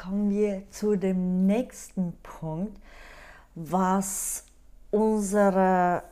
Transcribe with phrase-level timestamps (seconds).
[0.00, 2.80] kommen wir zu dem nächsten Punkt,
[3.54, 4.46] was
[4.90, 6.02] unser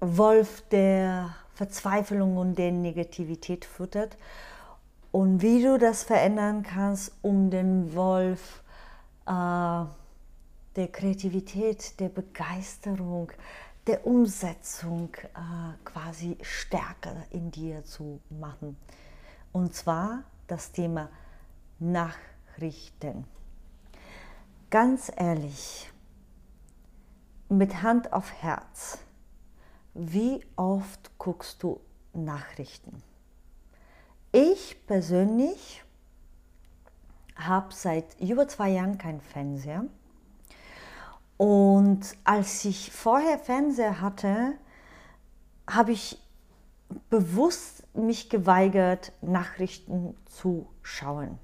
[0.00, 4.16] Wolf der Verzweiflung und der Negativität füttert
[5.10, 8.62] und wie du das verändern kannst, um den Wolf
[9.26, 9.30] äh,
[10.76, 13.32] der Kreativität, der Begeisterung,
[13.88, 18.76] der Umsetzung äh, quasi stärker in dir zu machen.
[19.50, 21.08] Und zwar das Thema
[22.56, 23.24] Nachrichten.
[24.70, 25.90] Ganz ehrlich,
[27.50, 28.98] mit Hand auf Herz,
[29.92, 31.80] wie oft guckst du
[32.14, 33.02] Nachrichten?
[34.32, 35.84] Ich persönlich
[37.36, 39.84] habe seit über zwei Jahren keinen Fernseher.
[41.36, 44.54] Und als ich vorher Fernseher hatte,
[45.68, 46.18] habe ich
[47.10, 51.38] bewusst mich geweigert, Nachrichten zu schauen.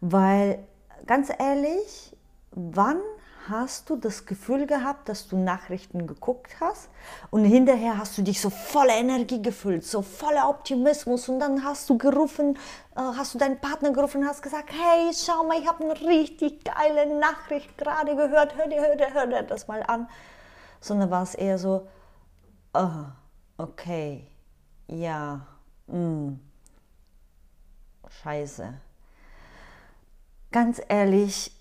[0.00, 0.58] Weil
[1.06, 2.16] ganz ehrlich,
[2.52, 3.00] wann
[3.48, 6.88] hast du das Gefühl gehabt, dass du Nachrichten geguckt hast
[7.30, 11.88] und hinterher hast du dich so voller Energie gefühlt, so voller Optimismus und dann hast
[11.90, 12.56] du gerufen,
[12.96, 16.00] äh, hast du deinen Partner gerufen und hast gesagt, hey, schau mal, ich habe eine
[16.00, 20.08] richtig geile Nachricht gerade gehört, hör dir, hör dir, hör dir das mal an.
[20.80, 21.88] Sondern war es eher so,
[22.74, 23.04] oh,
[23.58, 24.26] okay,
[24.86, 25.46] ja,
[25.86, 26.40] mh, hm,
[28.22, 28.74] scheiße.
[30.52, 31.52] Ganz ehrlich,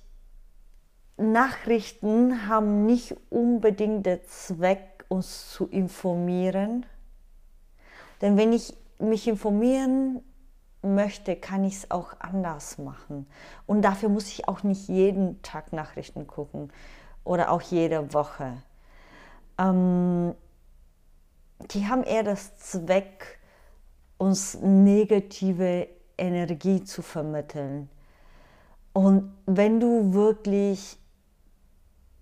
[1.18, 6.86] Nachrichten haben nicht unbedingt den Zweck, uns zu informieren.
[8.22, 10.22] Denn wenn ich mich informieren
[10.82, 13.28] möchte, kann ich es auch anders machen.
[13.68, 16.72] Und dafür muss ich auch nicht jeden Tag Nachrichten gucken
[17.24, 18.64] oder auch jede Woche.
[19.58, 20.34] Ähm,
[21.72, 23.40] die haben eher das Zweck,
[24.18, 27.90] uns negative Energie zu vermitteln.
[28.94, 30.98] Und wenn du wirklich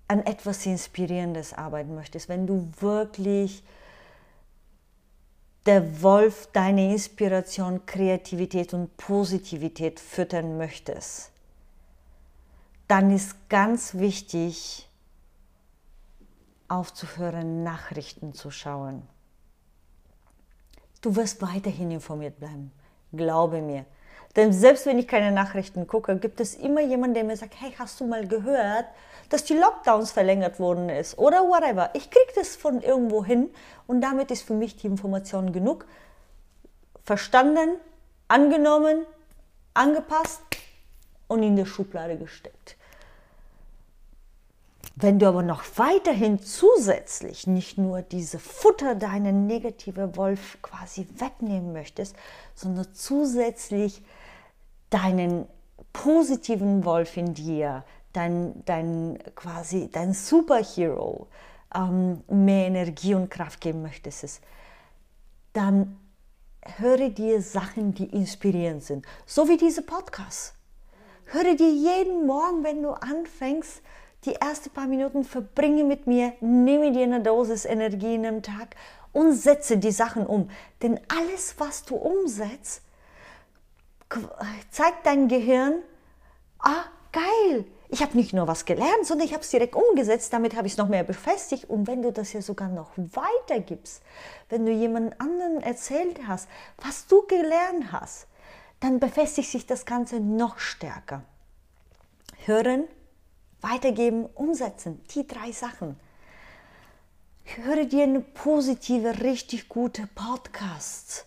[0.07, 3.63] an etwas Inspirierendes arbeiten möchtest, wenn du wirklich
[5.65, 11.31] der Wolf deine Inspiration, Kreativität und Positivität füttern möchtest,
[12.87, 14.87] dann ist ganz wichtig,
[16.69, 19.03] aufzuhören, Nachrichten zu schauen.
[21.01, 22.71] Du wirst weiterhin informiert bleiben,
[23.13, 23.85] glaube mir.
[24.37, 27.73] Denn selbst wenn ich keine Nachrichten gucke, gibt es immer jemanden, der mir sagt, hey,
[27.79, 28.85] hast du mal gehört,
[29.29, 31.89] dass die Lockdowns verlängert worden ist oder whatever.
[31.95, 33.49] Ich kriege das von irgendwo hin
[33.87, 35.85] und damit ist für mich die Information genug.
[37.03, 37.79] Verstanden,
[38.27, 39.07] angenommen,
[39.73, 40.41] angepasst
[41.27, 42.77] und in der Schublade gesteckt.
[44.95, 51.73] Wenn du aber noch weiterhin zusätzlich nicht nur diese Futter deiner negative Wolf quasi wegnehmen
[51.73, 52.15] möchtest,
[52.55, 54.01] sondern zusätzlich
[54.89, 55.47] deinen
[55.93, 57.83] positiven Wolf in dir,
[58.13, 61.27] dein, dein quasi dein Superhero
[61.73, 64.41] ähm, mehr Energie und Kraft geben möchtest,
[65.53, 65.97] dann
[66.77, 70.53] höre dir Sachen, die inspirierend sind, so wie diese Podcasts.
[71.25, 73.81] Höre dir jeden Morgen, wenn du anfängst,
[74.25, 78.75] die ersten paar Minuten verbringe mit mir, nehme dir eine Dosis Energie in einem Tag
[79.13, 80.49] und setze die Sachen um.
[80.81, 82.81] Denn alles, was du umsetzt,
[84.71, 85.81] zeigt dein Gehirn,
[86.59, 90.55] ah, geil, ich habe nicht nur was gelernt, sondern ich habe es direkt umgesetzt, damit
[90.55, 91.69] habe ich es noch mehr befestigt.
[91.69, 94.01] Und wenn du das ja sogar noch weitergibst,
[94.49, 98.27] wenn du jemand anderen erzählt hast, was du gelernt hast,
[98.81, 101.23] dann befestigt sich das Ganze noch stärker.
[102.45, 102.83] Hören,
[103.61, 105.97] weitergeben, umsetzen, die drei Sachen.
[107.43, 111.25] Höre dir eine positive, richtig gute Podcast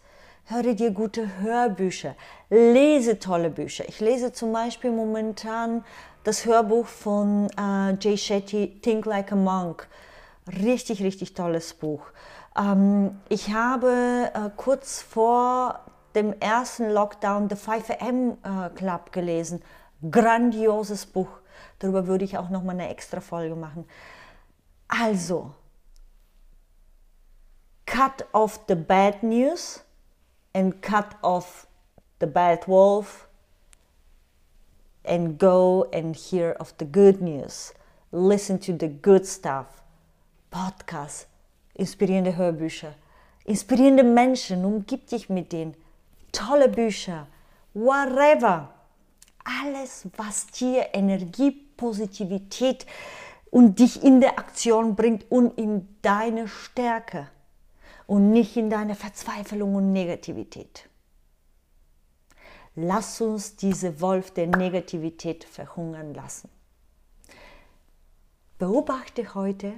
[0.50, 2.17] höre dir gute Hörbücher,
[2.49, 3.88] lese tolle Bücher.
[3.88, 5.85] Ich lese zum Beispiel momentan
[6.25, 9.88] das Hörbuch von äh, Jay Shetty, Think Like a Monk.
[10.62, 12.02] Richtig, richtig tolles Buch.
[12.58, 15.81] Ähm, ich habe äh, kurz vor
[16.14, 19.62] dem ersten Lockdown The 5am äh, Club gelesen.
[20.11, 21.31] Grandioses Buch.
[21.79, 23.87] Darüber würde ich auch noch mal eine extra Folge machen.
[24.88, 25.53] Also,
[27.87, 29.85] cut off the bad news,
[30.55, 31.67] and cut off
[32.19, 33.29] the bad wolf
[35.05, 37.73] and go and hear of the good news.
[38.12, 39.82] Listen to the good stuff.
[40.50, 41.26] Podcasts,
[41.75, 42.94] inspirierende Hörbücher,
[43.44, 45.75] inspirierende Menschen, umgib dich mit denen.
[46.32, 47.26] Tolle Bücher,
[47.73, 48.69] whatever.
[49.44, 52.85] Alles, was dir Energie, Positivität
[53.50, 57.29] und dich in der Aktion bringt und in deine Stärke
[58.11, 60.89] und nicht in deine Verzweiflung und Negativität.
[62.75, 66.49] Lass uns diese Wolf der Negativität verhungern lassen.
[68.59, 69.75] Beobachte heute,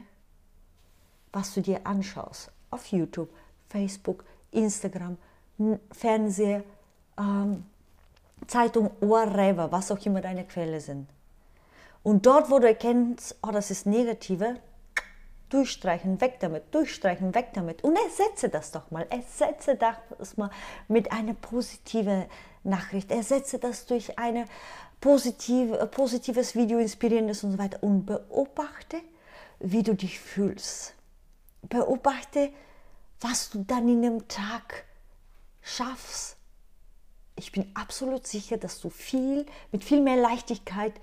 [1.31, 3.29] was du dir anschaust auf YouTube,
[3.69, 5.19] Facebook, Instagram,
[5.90, 6.64] Fernseher,
[7.19, 7.67] ähm,
[8.46, 11.06] Zeitung, whatever, was auch immer deine Quelle sind.
[12.02, 14.56] Und dort, wo du erkennst, oh, das ist negative,
[15.52, 17.84] durchstreichen, weg damit, durchstreichen, weg damit.
[17.84, 19.06] Und ersetze das doch mal.
[19.10, 20.50] Ersetze das mal
[20.88, 22.25] mit einer positiven
[22.64, 23.10] Nachricht.
[23.10, 24.46] Ersetze das durch ein
[25.00, 27.82] positive, positives Video, inspirierendes und so weiter.
[27.82, 28.99] Und beobachte,
[29.60, 30.94] wie du dich fühlst.
[31.62, 32.50] Beobachte,
[33.20, 34.84] was du dann in dem Tag
[35.60, 36.37] schaffst.
[37.37, 40.94] Ich bin absolut sicher, dass du viel, mit viel mehr Leichtigkeit,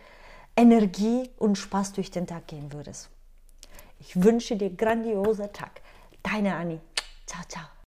[0.55, 3.09] Energie und Spaß durch den Tag gehen würdest.
[3.99, 5.81] Ich wünsche dir grandioser Tag.
[6.23, 6.79] Deine Anni.
[7.25, 7.69] Ciao, ciao.